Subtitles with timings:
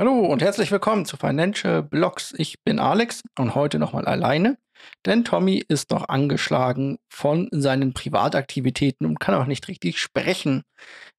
[0.00, 2.32] Hallo und herzlich willkommen zu Financial Blogs.
[2.38, 4.56] Ich bin Alex und heute nochmal alleine,
[5.04, 10.62] denn Tommy ist noch angeschlagen von seinen Privataktivitäten und kann auch nicht richtig sprechen.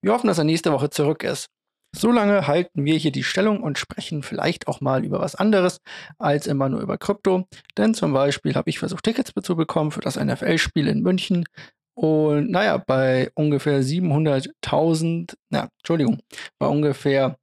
[0.02, 1.46] Wir hoffen, dass er nächste Woche zurück ist.
[1.96, 5.78] Solange halten wir hier die Stellung und sprechen vielleicht auch mal über was anderes
[6.18, 7.46] als immer nur über Krypto.
[7.78, 11.46] Denn zum Beispiel habe ich versucht, Tickets zu bekommen für das NFL-Spiel in München.
[11.94, 16.20] Und naja, bei ungefähr 700.000, na, Entschuldigung,
[16.58, 17.38] bei ungefähr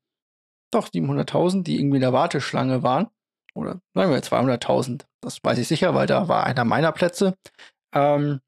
[0.71, 3.09] doch 700.000, die irgendwie in der Warteschlange waren.
[3.55, 7.35] Oder sagen wir 200.000, das weiß ich sicher, weil da war einer meiner Plätze.
[7.95, 8.41] Ähm,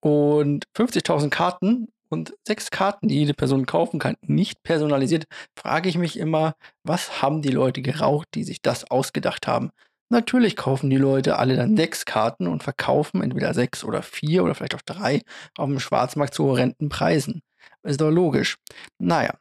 [0.00, 5.24] und 50.000 Karten und sechs Karten, die jede Person kaufen kann, nicht personalisiert,
[5.58, 6.54] frage ich mich immer,
[6.84, 9.70] was haben die Leute geraucht, die sich das ausgedacht haben?
[10.08, 14.54] Natürlich kaufen die Leute alle dann sechs Karten und verkaufen entweder sechs oder vier oder
[14.54, 15.22] vielleicht auch drei
[15.56, 17.42] auf dem Schwarzmarkt zu horrenden Preisen.
[17.82, 18.56] Ist doch logisch.
[18.98, 19.34] Naja,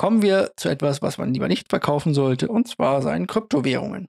[0.00, 4.08] kommen wir zu etwas, was man lieber nicht verkaufen sollte, und zwar seinen Kryptowährungen.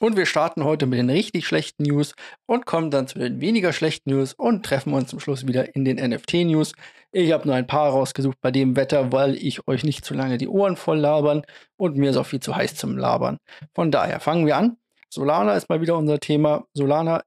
[0.00, 3.72] Und wir starten heute mit den richtig schlechten News und kommen dann zu den weniger
[3.72, 6.72] schlechten News und treffen uns zum Schluss wieder in den NFT-News.
[7.12, 10.38] Ich habe nur ein paar rausgesucht bei dem Wetter, weil ich euch nicht zu lange
[10.38, 11.42] die Ohren voll labern
[11.76, 13.38] und mir ist auch viel zu heiß zum Labern.
[13.76, 14.76] Von daher fangen wir an.
[15.08, 16.64] Solana ist mal wieder unser Thema.
[16.74, 17.22] Solana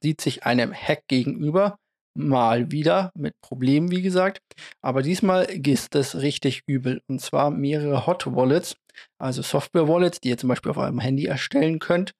[0.00, 1.76] sieht sich einem Hack gegenüber
[2.14, 4.40] mal wieder mit Problemen, wie gesagt.
[4.80, 7.00] Aber diesmal ist es richtig übel.
[7.08, 8.76] Und zwar mehrere Hot Wallets,
[9.18, 12.12] also Software-Wallets, die ihr zum Beispiel auf eurem Handy erstellen könnt,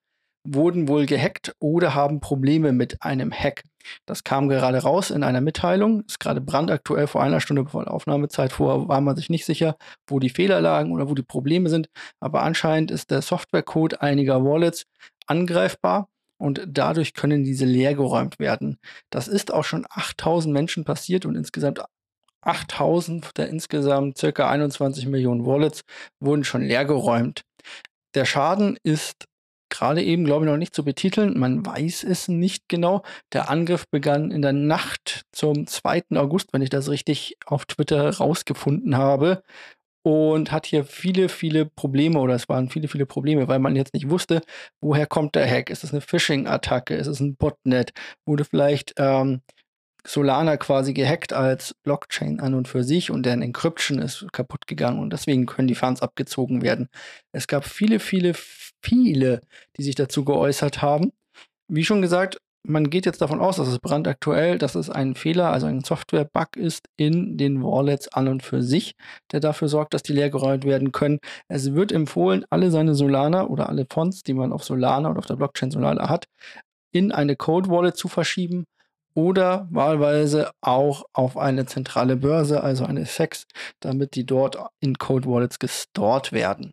[0.44, 3.62] wurden wohl gehackt oder haben Probleme mit einem Hack.
[4.06, 7.94] Das kam gerade raus in einer Mitteilung, ist gerade brandaktuell vor einer Stunde vor der
[7.94, 8.52] Aufnahmezeit.
[8.52, 9.76] Vorher war man sich nicht sicher,
[10.08, 11.88] wo die Fehler lagen oder wo die Probleme sind.
[12.20, 14.84] Aber anscheinend ist der Softwarecode einiger Wallets
[15.26, 16.08] angreifbar
[16.42, 18.78] und dadurch können diese leergeräumt werden.
[19.10, 21.80] Das ist auch schon 8000 Menschen passiert und insgesamt
[22.40, 25.82] 8000 der insgesamt circa 21 Millionen Wallets
[26.18, 27.42] wurden schon leergeräumt.
[28.16, 29.26] Der Schaden ist
[29.70, 31.38] gerade eben, glaube ich, noch nicht zu betiteln.
[31.38, 33.02] Man weiß es nicht genau.
[33.32, 36.02] Der Angriff begann in der Nacht zum 2.
[36.16, 39.44] August, wenn ich das richtig auf Twitter rausgefunden habe
[40.02, 43.94] und hat hier viele, viele Probleme oder es waren viele, viele Probleme, weil man jetzt
[43.94, 44.42] nicht wusste,
[44.80, 45.70] woher kommt der Hack?
[45.70, 46.94] Ist es eine Phishing-Attacke?
[46.94, 47.92] Ist es ein Botnet?
[48.26, 49.42] Wurde vielleicht ähm,
[50.04, 54.98] Solana quasi gehackt als Blockchain an und für sich und deren Encryption ist kaputt gegangen
[54.98, 56.88] und deswegen können die Funds abgezogen werden.
[57.32, 58.32] Es gab viele, viele,
[58.82, 59.42] viele,
[59.76, 61.12] die sich dazu geäußert haben.
[61.68, 65.52] Wie schon gesagt, man geht jetzt davon aus, dass es brandaktuell, dass es ein Fehler,
[65.52, 68.94] also ein Software-Bug ist in den Wallets an und für sich,
[69.32, 71.18] der dafür sorgt, dass die leergeräumt werden können.
[71.48, 75.26] Es wird empfohlen, alle seine Solana oder alle Fonts, die man auf Solana oder auf
[75.26, 76.26] der Blockchain Solana hat,
[76.92, 78.64] in eine Code Wallet zu verschieben
[79.14, 83.46] oder wahlweise auch auf eine zentrale Börse, also eine SEX,
[83.80, 86.72] damit die dort in Code Wallets gestort werden.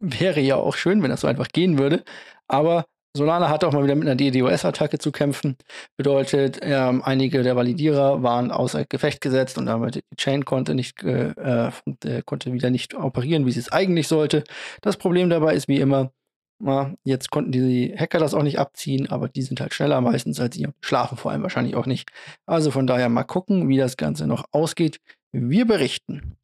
[0.00, 2.04] Wäre ja auch schön, wenn das so einfach gehen würde,
[2.48, 2.86] aber
[3.16, 5.56] Solana hat auch mal wieder mit einer DDoS-Attacke zu kämpfen.
[5.96, 11.02] Bedeutet, ähm, einige der Validierer waren außer Gefecht gesetzt und damit die Chain konnte nicht
[11.02, 14.44] äh, äh, konnte wieder nicht operieren, wie sie es eigentlich sollte.
[14.80, 16.12] Das Problem dabei ist wie immer,
[16.60, 20.38] na, jetzt konnten die Hacker das auch nicht abziehen, aber die sind halt schneller meistens
[20.38, 22.10] als sie, schlafen vor allem wahrscheinlich auch nicht.
[22.46, 25.00] Also von daher mal gucken, wie das Ganze noch ausgeht.
[25.32, 26.36] Wir berichten.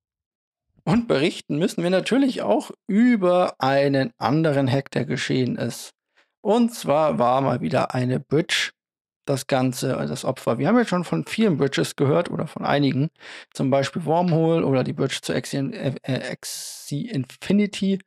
[0.84, 5.95] Und berichten müssen wir natürlich auch über einen anderen Hack, der geschehen ist.
[6.46, 8.70] Und zwar war mal wieder eine Bridge
[9.24, 10.58] das Ganze, das Opfer.
[10.58, 13.08] Wir haben jetzt schon von vielen Bridges gehört oder von einigen.
[13.52, 16.36] Zum Beispiel Wormhole oder die Bridge zu Axie, äh,
[16.88, 17.98] Infinity,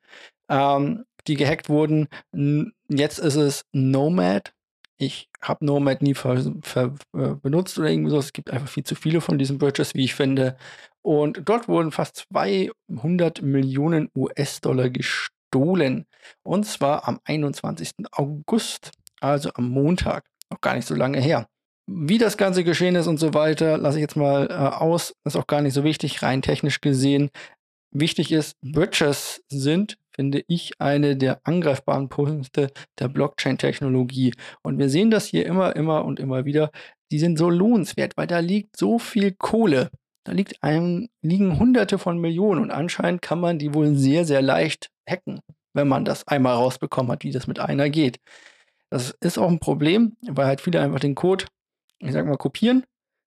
[0.47, 2.07] ähm, die gehackt wurden.
[2.87, 4.53] Jetzt ist es Nomad.
[4.95, 8.19] Ich habe Nomad nie ver, ver, äh, benutzt oder irgendwie so.
[8.19, 10.55] Es gibt einfach viel zu viele von diesen Bridges, wie ich finde.
[11.01, 16.05] Und dort wurden fast 200 Millionen US-Dollar gestohlen gestohlen.
[16.43, 17.91] Und zwar am 21.
[18.11, 20.25] August, also am Montag.
[20.51, 21.47] Noch gar nicht so lange her.
[21.87, 25.15] Wie das Ganze geschehen ist und so weiter, lasse ich jetzt mal äh, aus.
[25.25, 27.29] Ist auch gar nicht so wichtig, rein technisch gesehen.
[27.91, 34.33] Wichtig ist, Bridges sind, finde ich, eine der angreifbaren Punkte der Blockchain-Technologie.
[34.61, 36.69] Und wir sehen das hier immer, immer und immer wieder.
[37.11, 39.89] Die sind so lohnenswert, weil da liegt so viel Kohle.
[40.25, 44.43] Da liegt einem, liegen Hunderte von Millionen und anscheinend kann man die wohl sehr, sehr
[44.43, 45.39] leicht hacken,
[45.73, 48.19] wenn man das einmal rausbekommen hat, wie das mit einer geht.
[48.89, 51.45] Das ist auch ein Problem, weil halt viele einfach den Code,
[51.99, 52.83] ich sag mal, kopieren,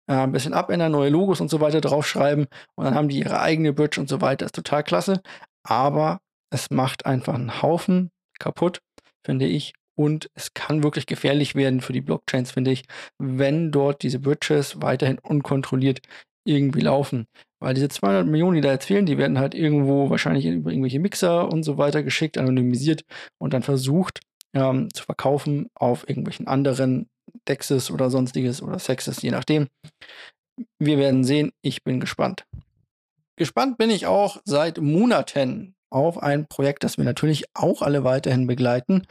[0.08, 3.40] äh, ein bisschen abändern, neue Logos und so weiter draufschreiben und dann haben die ihre
[3.40, 4.46] eigene Bridge und so weiter.
[4.46, 5.22] Ist total klasse.
[5.64, 6.20] Aber
[6.52, 8.82] es macht einfach einen Haufen kaputt,
[9.26, 9.74] finde ich.
[9.98, 12.84] Und es kann wirklich gefährlich werden für die Blockchains, finde ich,
[13.18, 16.02] wenn dort diese Bridges weiterhin unkontrolliert
[16.46, 17.28] irgendwie laufen.
[17.60, 21.00] Weil diese 200 Millionen, die da jetzt fehlen, die werden halt irgendwo wahrscheinlich über irgendwelche
[21.00, 23.04] Mixer und so weiter geschickt, anonymisiert
[23.40, 24.20] und dann versucht
[24.54, 27.10] ähm, zu verkaufen auf irgendwelchen anderen
[27.48, 29.68] Dexes oder sonstiges oder Sexes, je nachdem.
[30.80, 31.52] Wir werden sehen.
[31.62, 32.46] Ich bin gespannt.
[33.38, 38.48] Gespannt bin ich auch seit Monaten auf ein Projekt, das wir natürlich auch alle weiterhin
[38.48, 39.06] begleiten.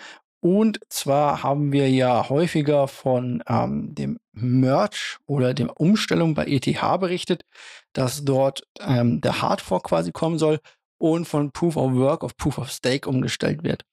[0.44, 7.00] Und zwar haben wir ja häufiger von ähm, dem Merch oder der Umstellung bei ETH
[7.00, 7.46] berichtet,
[7.94, 10.60] dass dort ähm, der Hardfork quasi kommen soll
[10.98, 13.86] und von Proof of Work auf Proof of Stake umgestellt wird.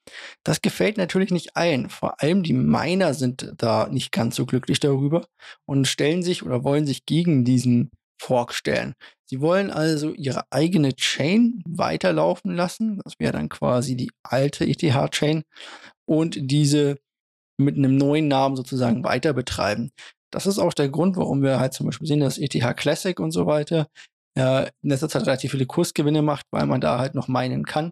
[0.44, 1.90] Das gefällt natürlich nicht allen.
[1.90, 5.28] Vor allem die Miner sind da nicht ganz so glücklich darüber
[5.66, 8.94] und stellen sich oder wollen sich gegen diesen Fork stellen.
[9.26, 13.00] Sie wollen also ihre eigene Chain weiterlaufen lassen.
[13.06, 15.44] Das wäre dann quasi die alte ETH-Chain
[16.12, 16.98] und diese
[17.58, 19.92] mit einem neuen Namen sozusagen weiter betreiben.
[20.30, 23.32] Das ist auch der Grund, warum wir halt zum Beispiel sehen, dass ETH Classic und
[23.32, 23.88] so weiter
[24.38, 27.92] äh, in letzter Zeit relativ viele Kursgewinne macht, weil man da halt noch meinen kann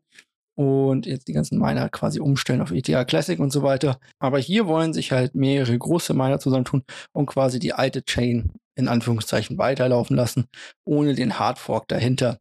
[0.58, 4.02] und jetzt die ganzen Miner quasi umstellen auf ETH Classic und so weiter.
[4.20, 6.84] Aber hier wollen sich halt mehrere große Miner zusammentun
[7.14, 10.46] und quasi die alte Chain in Anführungszeichen weiterlaufen lassen,
[10.86, 12.38] ohne den Hardfork dahinter.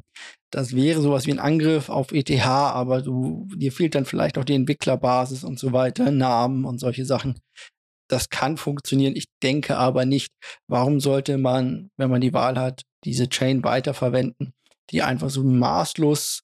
[0.50, 4.44] Das wäre sowas wie ein Angriff auf ETH, aber du, dir fehlt dann vielleicht auch
[4.44, 7.38] die Entwicklerbasis und so weiter, Namen und solche Sachen.
[8.08, 9.14] Das kann funktionieren.
[9.14, 10.30] Ich denke aber nicht,
[10.66, 14.52] warum sollte man, wenn man die Wahl hat, diese Chain weiterverwenden,
[14.90, 16.40] die einfach so maßlos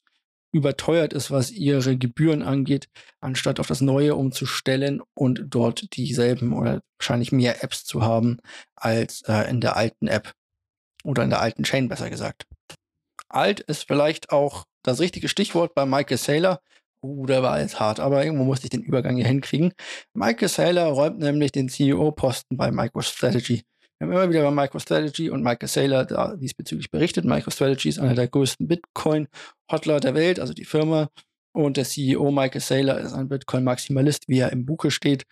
[0.55, 2.89] überteuert ist, was ihre Gebühren angeht,
[3.21, 8.39] anstatt auf das Neue umzustellen und dort dieselben oder wahrscheinlich mehr Apps zu haben
[8.77, 10.33] als äh, in der alten App
[11.03, 12.47] oder in der alten Chain besser gesagt.
[13.29, 16.61] Alt ist vielleicht auch das richtige Stichwort bei Michael Saylor.
[17.03, 19.75] Uh, der war jetzt hart, aber irgendwo musste ich den Übergang hier hinkriegen.
[20.15, 23.65] Michael Saylor räumt nämlich den CEO-Posten bei MicroStrategy
[24.05, 27.25] haben immer wieder über MicroStrategy und Michael Saylor diesbezüglich berichtet.
[27.25, 31.09] MicroStrategy ist einer der größten Bitcoin-Hodler der Welt, also die Firma.
[31.53, 35.25] Und der CEO Michael Saylor ist ein Bitcoin-Maximalist, wie er im Buche steht,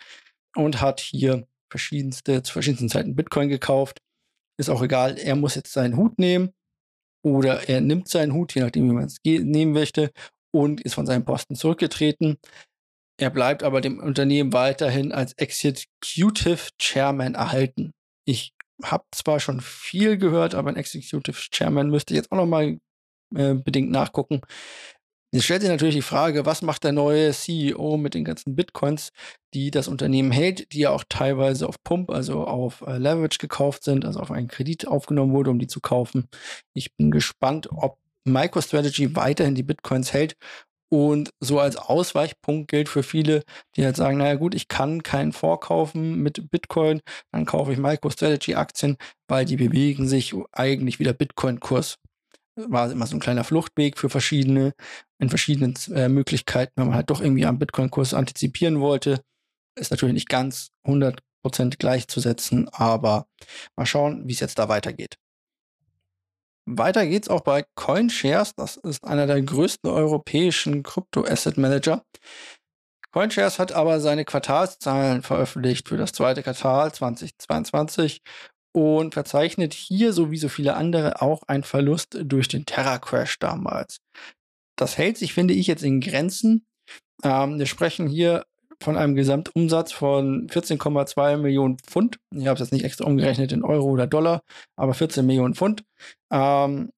[0.55, 3.99] und hat hier verschiedenste, zu verschiedensten Zeiten Bitcoin gekauft.
[4.59, 6.53] Ist auch egal, er muss jetzt seinen Hut nehmen
[7.25, 10.13] oder er nimmt seinen Hut, je nachdem, wie man es nehmen möchte,
[10.55, 12.37] und ist von seinem Posten zurückgetreten.
[13.19, 17.93] Er bleibt aber dem Unternehmen weiterhin als Executive Chairman erhalten.
[18.25, 22.79] Ich habe zwar schon viel gehört, aber ein Executive Chairman müsste jetzt auch noch mal
[23.35, 24.41] äh, bedingt nachgucken.
[25.35, 29.13] Jetzt stellt sich natürlich die Frage, was macht der neue CEO mit den ganzen Bitcoins,
[29.55, 33.83] die das Unternehmen hält, die ja auch teilweise auf Pump, also auf äh, Leverage gekauft
[33.83, 36.29] sind, also auf einen Kredit aufgenommen wurde, um die zu kaufen.
[36.75, 40.37] Ich bin gespannt, ob MicroStrategy weiterhin die Bitcoins hält
[40.93, 43.45] und so als Ausweichpunkt gilt für viele,
[43.77, 47.01] die halt sagen, naja gut, ich kann keinen vorkaufen mit Bitcoin,
[47.33, 51.97] dann kaufe ich MicroStrategy-Aktien, weil die bewegen sich eigentlich wieder Bitcoin-Kurs.
[52.57, 54.75] War immer so ein kleiner Fluchtweg für verschiedene,
[55.19, 59.23] in verschiedenen äh, Möglichkeiten, wenn man halt doch irgendwie am Bitcoin-Kurs antizipieren wollte.
[59.81, 63.29] Ist natürlich nicht ganz 100% gleichzusetzen, aber
[63.77, 65.17] mal schauen, wie es jetzt da weitergeht.
[66.67, 68.55] Weiter geht's auch bei CoinShares.
[68.57, 72.05] Das ist einer der größten europäischen Krypto-Asset-Manager.
[73.13, 78.23] CoinShares hat aber seine Quartalszahlen veröffentlicht für das zweite Quartal 2022
[78.75, 83.99] und verzeichnet hier, so wie so viele andere, auch einen Verlust durch den Terra-Crash damals.
[84.77, 86.65] Das hält sich, finde ich, jetzt in Grenzen.
[87.23, 88.45] Ähm, wir sprechen hier
[88.83, 92.19] von einem Gesamtumsatz von 14,2 Millionen Pfund.
[92.35, 94.43] Ich habe es jetzt nicht extra umgerechnet in Euro oder Dollar,
[94.77, 95.85] aber 14 Millionen Pfund.
[96.31, 96.91] Ähm,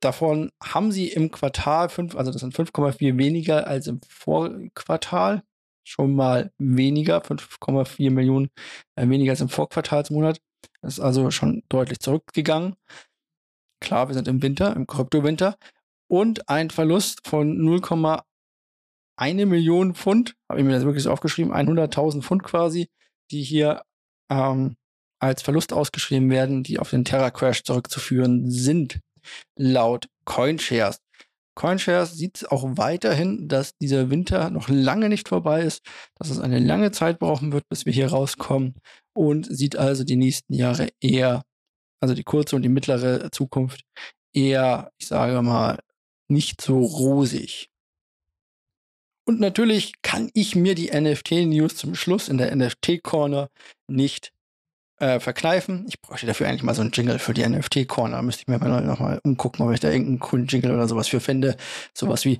[0.00, 5.42] davon haben sie im Quartal 5, also das sind 5,4 weniger als im Vorquartal.
[5.84, 8.50] Schon mal weniger, 5,4 Millionen
[8.96, 10.40] äh, weniger als im Vorquartalsmonat.
[10.82, 12.76] Das ist also schon deutlich zurückgegangen.
[13.80, 15.56] Klar, wir sind im Winter, im Kryptowinter.
[16.08, 18.22] Und ein Verlust von 0,1
[19.20, 22.88] eine Million Pfund, habe ich mir das wirklich so aufgeschrieben, 100.000 Pfund quasi,
[23.30, 23.82] die hier
[24.30, 24.76] ähm,
[25.20, 29.00] als Verlust ausgeschrieben werden, die auf den Terra Crash zurückzuführen sind,
[29.56, 31.00] laut CoinShares.
[31.54, 35.82] CoinShares sieht auch weiterhin, dass dieser Winter noch lange nicht vorbei ist,
[36.14, 38.76] dass es eine lange Zeit brauchen wird, bis wir hier rauskommen
[39.12, 41.42] und sieht also die nächsten Jahre eher,
[42.00, 43.82] also die kurze und die mittlere Zukunft
[44.32, 45.78] eher, ich sage mal,
[46.28, 47.69] nicht so rosig.
[49.26, 53.48] Und natürlich kann ich mir die NFT-News zum Schluss in der NFT-Corner
[53.88, 54.32] nicht
[55.00, 55.86] äh, verkneifen.
[55.88, 58.22] Ich bräuchte dafür eigentlich mal so einen Jingle für die NFT-Corner.
[58.22, 61.08] Müsste ich mir mal noch mal umgucken, ob ich da irgendeinen coolen Jingle oder sowas
[61.08, 61.56] für finde.
[61.94, 62.38] Sowas wie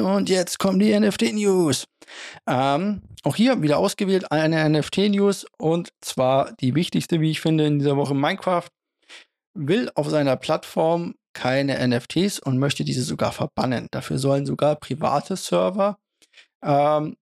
[0.00, 1.86] und jetzt kommen die NFT-News.
[2.48, 7.78] Ähm, auch hier wieder ausgewählt eine NFT-News und zwar die wichtigste, wie ich finde, in
[7.78, 8.68] dieser Woche Minecraft.
[9.56, 13.88] will auf seiner Plattform keine NFTs und möchte diese sogar verbannen.
[13.90, 15.98] Dafür sollen sogar private Server
[16.62, 17.16] ähm,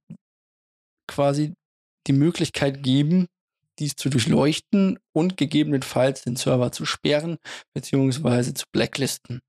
[1.09, 1.55] quasi
[2.07, 3.27] die Möglichkeit geben,
[3.79, 7.39] dies zu durchleuchten und gegebenenfalls den Server zu sperren
[7.75, 8.55] bzw.
[8.55, 9.41] zu blacklisten.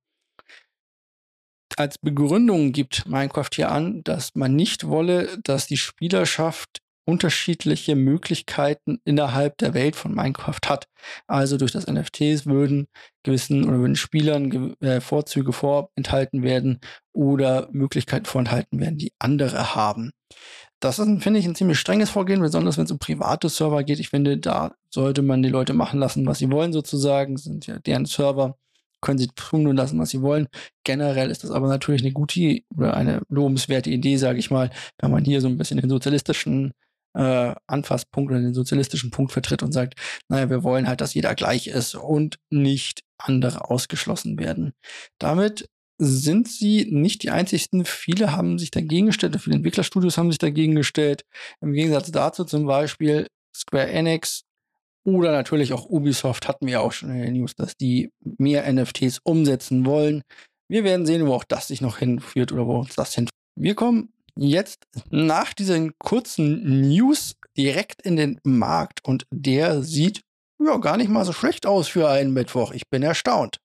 [1.76, 9.00] Als Begründung gibt Minecraft hier an, dass man nicht wolle, dass die Spielerschaft unterschiedliche Möglichkeiten
[9.04, 10.86] innerhalb der Welt von Minecraft hat.
[11.28, 12.88] Also durch das NFTs würden
[13.24, 16.80] gewissen oder würden Spielern äh, Vorzüge vorenthalten werden
[17.12, 20.12] oder Möglichkeiten vorenthalten werden, die andere haben.
[20.80, 24.00] Das ist, finde ich, ein ziemlich strenges Vorgehen, besonders wenn es um private Server geht.
[24.00, 27.36] Ich finde, da sollte man die Leute machen lassen, was sie wollen, sozusagen.
[27.36, 28.58] Das sind ja deren Server,
[29.04, 30.48] können sie tun und lassen, was sie wollen.
[30.84, 35.12] Generell ist das aber natürlich eine gute oder eine lobenswerte Idee, sage ich mal, wenn
[35.12, 36.74] man hier so ein bisschen den sozialistischen
[37.14, 39.96] äh, Anfasspunkt oder den sozialistischen Punkt vertritt und sagt,
[40.30, 44.74] naja, wir wollen halt, dass jeder gleich ist und nicht andere ausgeschlossen werden.
[45.20, 47.86] Damit sind sie nicht die einzigsten.
[47.86, 51.24] Viele haben sich dagegen gestellt, viele Entwicklerstudios haben sich dagegen gestellt.
[51.62, 54.44] Im Gegensatz dazu zum Beispiel Square Enix
[55.06, 59.20] oder natürlich auch Ubisoft hatten wir auch schon in den News, dass die mehr NFTs
[59.24, 60.24] umsetzen wollen.
[60.70, 63.32] Wir werden sehen, wo auch das sich noch hinführt oder wo uns das hinführt.
[63.56, 70.22] Wir kommen jetzt nach diesen kurzen News direkt in den Markt und der sieht
[70.60, 72.72] ja gar nicht mal so schlecht aus für einen Mittwoch.
[72.72, 73.60] Ich bin erstaunt.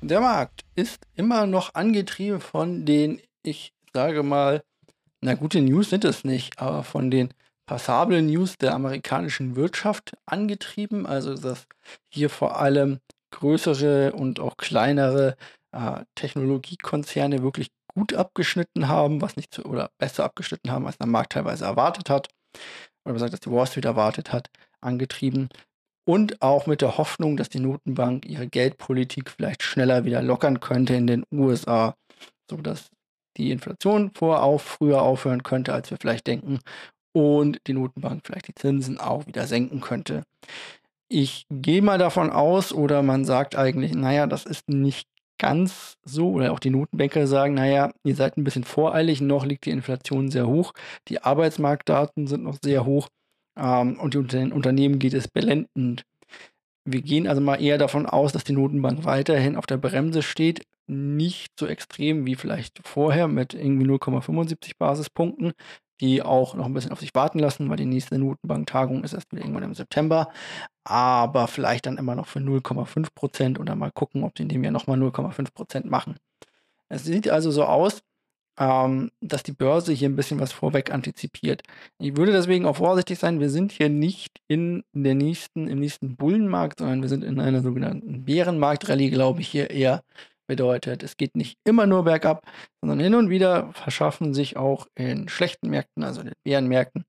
[0.00, 4.62] Der Markt ist immer noch angetrieben von den, ich sage mal,
[5.20, 7.32] na gute News sind es nicht, aber von den
[7.66, 11.06] passablen News der amerikanischen Wirtschaft angetrieben.
[11.06, 11.66] Also dass
[12.08, 12.98] hier vor allem
[13.32, 15.36] größere und auch kleinere
[15.72, 21.06] äh, Technologiekonzerne wirklich gut abgeschnitten haben, was nicht zu, oder besser abgeschnitten haben, als der
[21.06, 22.28] Markt teilweise erwartet hat,
[23.04, 25.48] oder gesagt, dass die Wall Street erwartet hat, angetrieben.
[26.04, 30.94] Und auch mit der Hoffnung, dass die Notenbank ihre Geldpolitik vielleicht schneller wieder lockern könnte
[30.94, 31.94] in den USA,
[32.50, 32.90] sodass
[33.36, 36.58] die Inflation vorauf, früher aufhören könnte, als wir vielleicht denken,
[37.12, 40.24] und die Notenbank vielleicht die Zinsen auch wieder senken könnte.
[41.14, 46.30] Ich gehe mal davon aus, oder man sagt eigentlich, naja, das ist nicht ganz so,
[46.30, 50.30] oder auch die Notenbanker sagen, naja, ihr seid ein bisschen voreilig, noch liegt die Inflation
[50.30, 50.72] sehr hoch,
[51.08, 53.08] die Arbeitsmarktdaten sind noch sehr hoch
[53.58, 56.06] ähm, und den Unternehmen geht es blendend.
[56.86, 60.62] Wir gehen also mal eher davon aus, dass die Notenbank weiterhin auf der Bremse steht,
[60.86, 65.52] nicht so extrem wie vielleicht vorher mit irgendwie 0,75 Basispunkten,
[66.02, 69.30] die auch noch ein bisschen auf sich warten lassen, weil die nächste Notenbanktagung ist erst
[69.32, 70.28] wieder irgendwann im September.
[70.84, 74.64] Aber vielleicht dann immer noch für 0,5 Prozent oder mal gucken, ob sie in dem
[74.64, 76.16] Jahr nochmal 0,5 Prozent machen.
[76.88, 78.02] Es sieht also so aus,
[78.58, 81.62] ähm, dass die Börse hier ein bisschen was vorweg antizipiert.
[81.98, 86.16] Ich würde deswegen auch vorsichtig sein, wir sind hier nicht in der nächsten, im nächsten
[86.16, 90.02] Bullenmarkt, sondern wir sind in einer sogenannten Bärenmarktrallye, glaube ich, hier eher
[90.52, 92.42] Bedeutet, es geht nicht immer nur bergab,
[92.82, 97.06] sondern hin und wieder verschaffen sich auch in schlechten Märkten, also in den Bärenmärkten,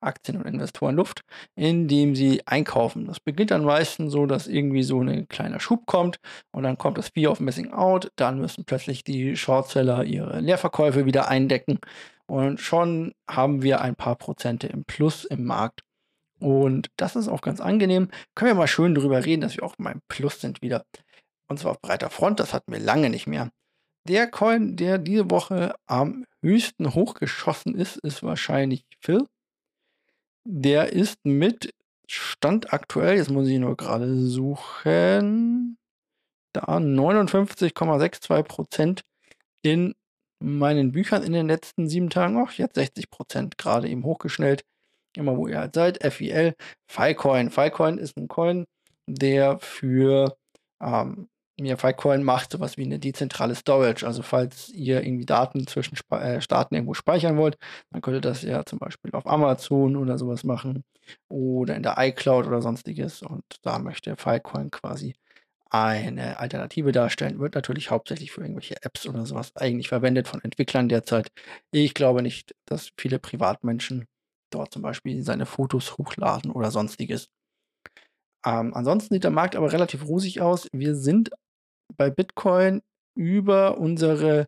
[0.00, 1.20] Aktien und Investoren Luft,
[1.56, 3.04] indem sie einkaufen.
[3.04, 6.20] Das beginnt dann meistens so, dass irgendwie so ein kleiner Schub kommt
[6.52, 11.04] und dann kommt das Fear of Missing Out, dann müssen plötzlich die Shortseller ihre Leerverkäufe
[11.04, 11.78] wieder eindecken
[12.24, 15.82] und schon haben wir ein paar Prozente im Plus im Markt.
[16.38, 18.08] Und das ist auch ganz angenehm.
[18.34, 20.84] Können wir mal schön darüber reden, dass wir auch mal im Plus sind wieder.
[21.48, 23.50] Und zwar auf breiter Front, das hatten wir lange nicht mehr.
[24.08, 29.26] Der Coin, der diese Woche am höchsten hochgeschossen ist, ist wahrscheinlich Phil.
[30.44, 31.72] Der ist mit
[32.08, 35.76] Stand aktuell, jetzt muss ich nur gerade suchen,
[36.52, 39.00] da 59,62%
[39.62, 39.94] in
[40.38, 42.36] meinen Büchern in den letzten sieben Tagen.
[42.38, 44.64] Ach, jetzt 60% gerade eben hochgeschnellt.
[45.16, 46.00] Immer wo ihr halt seid.
[46.12, 46.54] FIL,
[46.86, 47.50] Filecoin.
[47.50, 48.66] Filecoin ist ein Coin,
[49.06, 50.36] der für
[50.80, 54.06] ähm, ja, Filecoin macht sowas wie eine dezentrale Storage.
[54.06, 57.56] Also falls ihr irgendwie Daten zwischen Sp äh, Staaten irgendwo speichern wollt,
[57.90, 60.84] dann könnt ihr das ja zum Beispiel auf Amazon oder sowas machen
[61.28, 63.22] oder in der iCloud oder sonstiges.
[63.22, 65.14] Und da möchte Filecoin quasi
[65.70, 67.38] eine Alternative darstellen.
[67.40, 71.28] Wird natürlich hauptsächlich für irgendwelche Apps oder sowas eigentlich verwendet von Entwicklern derzeit.
[71.72, 74.06] Ich glaube nicht, dass viele Privatmenschen
[74.50, 77.28] dort zum Beispiel seine Fotos hochladen oder sonstiges.
[78.44, 80.68] Ähm, ansonsten sieht der Markt aber relativ rosig aus.
[80.72, 81.30] Wir sind
[81.96, 82.82] bei Bitcoin
[83.14, 84.46] über unsere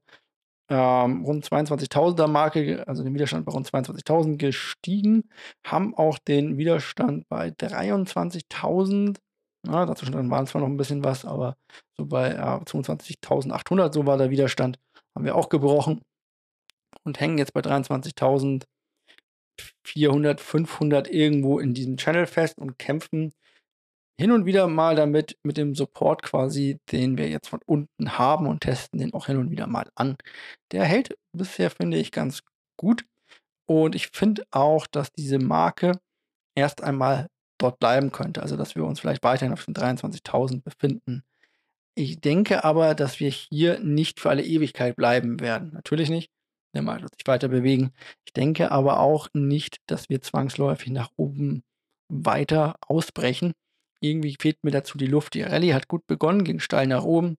[0.71, 5.29] ähm, rund 22.000er Marke, also den Widerstand bei rund 22.000 gestiegen,
[5.67, 9.17] haben auch den Widerstand bei 23.000,
[9.67, 11.57] ja, dazwischen waren zwar noch ein bisschen was, aber
[11.97, 14.79] so bei äh, 22.800, so war der Widerstand,
[15.15, 16.03] haben wir auch gebrochen
[17.05, 18.65] und hängen jetzt bei 23.000
[19.85, 23.33] 400, 500 irgendwo in diesem Channel fest und kämpfen
[24.19, 28.47] hin und wieder mal damit, mit dem Support quasi, den wir jetzt von unten haben
[28.47, 30.17] und testen den auch hin und wieder mal an.
[30.73, 32.43] Der hält bisher, finde ich, ganz
[32.77, 33.05] gut.
[33.67, 36.01] Und ich finde auch, dass diese Marke
[36.57, 38.43] erst einmal dort bleiben könnte.
[38.43, 41.23] Also, dass wir uns vielleicht weiterhin auf den 23.000 befinden.
[41.95, 45.73] Ich denke aber, dass wir hier nicht für alle Ewigkeit bleiben werden.
[45.73, 46.31] Natürlich nicht.
[46.75, 47.93] Der Markt wird sich weiter bewegen.
[48.25, 51.63] Ich denke aber auch nicht, dass wir zwangsläufig nach oben
[52.09, 53.53] weiter ausbrechen.
[54.01, 55.35] Irgendwie fehlt mir dazu die Luft.
[55.35, 57.37] Die Rallye hat gut begonnen, ging steil nach oben.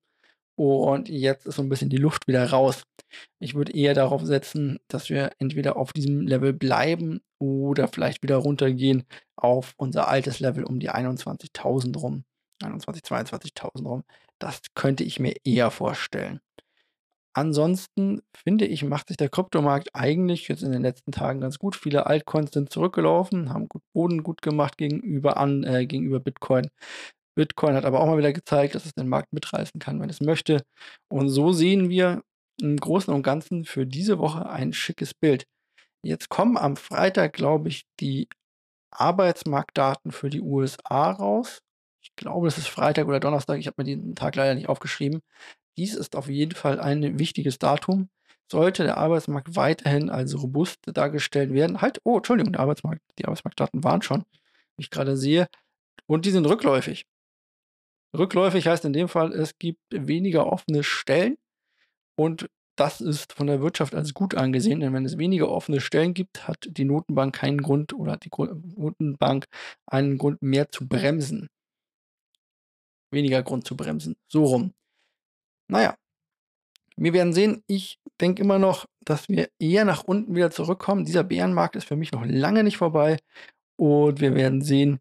[0.56, 2.84] Und jetzt ist so ein bisschen die Luft wieder raus.
[3.40, 8.36] Ich würde eher darauf setzen, dass wir entweder auf diesem Level bleiben oder vielleicht wieder
[8.36, 9.06] runtergehen
[9.38, 12.26] auf unser altes Level um die 21.000 rum.
[12.62, 14.04] 21.000, 22.000 rum.
[14.38, 16.42] Das könnte ich mir eher vorstellen.
[17.40, 21.78] Ansonsten finde ich, macht sich der Kryptomarkt eigentlich jetzt in den letzten Tagen ganz gut.
[21.78, 26.68] Viele Altcoins sind zurückgelaufen, haben gut Boden gut gemacht gegenüber, an, äh, gegenüber Bitcoin.
[27.38, 30.20] Bitcoin hat aber auch mal wieder gezeigt, dass es den Markt mitreißen kann, wenn es
[30.20, 30.64] möchte.
[31.10, 32.24] Und so sehen wir
[32.62, 35.46] im Großen und Ganzen für diese Woche ein schickes Bild.
[36.04, 38.28] Jetzt kommen am Freitag, glaube ich, die
[38.92, 41.60] Arbeitsmarktdaten für die USA raus.
[42.04, 43.60] Ich glaube, es ist Freitag oder Donnerstag.
[43.60, 45.22] Ich habe mir den Tag leider nicht aufgeschrieben.
[45.80, 48.10] Dies ist auf jeden Fall ein wichtiges Datum.
[48.52, 53.82] Sollte der Arbeitsmarkt weiterhin als robust dargestellt werden, halt, oh, Entschuldigung, der Arbeitsmarkt, die Arbeitsmarktdaten
[53.82, 54.26] waren schon,
[54.76, 55.48] wie ich gerade sehe,
[56.06, 57.06] und die sind rückläufig.
[58.14, 61.38] Rückläufig heißt in dem Fall, es gibt weniger offene Stellen
[62.18, 66.14] und das ist von der Wirtschaft als gut angesehen, denn wenn es weniger offene Stellen
[66.14, 69.46] gibt, hat die Notenbank keinen Grund oder die Notenbank
[69.86, 71.48] einen Grund mehr zu bremsen.
[73.12, 74.18] Weniger Grund zu bremsen.
[74.28, 74.74] So rum.
[75.70, 75.96] Naja,
[76.98, 77.64] wir werden sehen.
[77.68, 81.06] Ich denke immer noch, dass wir eher nach unten wieder zurückkommen.
[81.06, 83.18] Dieser Bärenmarkt ist für mich noch lange nicht vorbei.
[83.78, 85.00] Und wir werden sehen,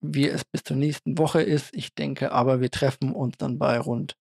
[0.00, 1.74] wie es bis zur nächsten Woche ist.
[1.74, 4.16] Ich denke aber, wir treffen uns dann bei rund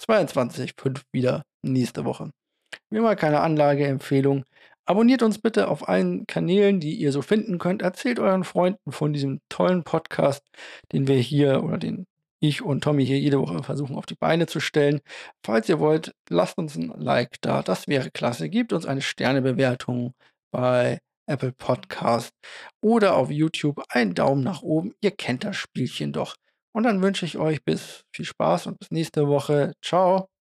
[0.00, 2.30] 22,5 wieder nächste Woche.
[2.90, 4.44] Wie immer keine Anlageempfehlung.
[4.84, 7.82] Abonniert uns bitte auf allen Kanälen, die ihr so finden könnt.
[7.82, 10.42] Erzählt euren Freunden von diesem tollen Podcast,
[10.92, 12.06] den wir hier oder den
[12.42, 15.00] ich und Tommy hier jede Woche versuchen auf die Beine zu stellen.
[15.44, 17.62] Falls ihr wollt, lasst uns ein Like da.
[17.62, 18.48] Das wäre klasse.
[18.48, 20.14] Gebt uns eine Sternebewertung
[20.50, 22.32] bei Apple Podcast
[22.82, 24.92] oder auf YouTube einen Daumen nach oben.
[25.00, 26.34] Ihr kennt das Spielchen doch.
[26.74, 29.72] Und dann wünsche ich euch bis viel Spaß und bis nächste Woche.
[29.82, 30.31] Ciao.